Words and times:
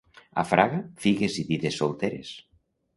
A 0.43 0.45
Fraga, 0.51 0.79
figues 1.05 1.39
i 1.45 1.47
dides 1.53 1.81
solteres. 1.85 2.37